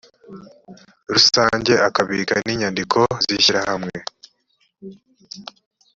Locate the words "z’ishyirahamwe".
3.25-3.97